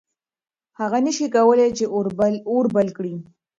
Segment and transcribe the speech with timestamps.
[0.79, 1.85] هغه نه شي کولی چې
[2.53, 3.15] اور بل کړي.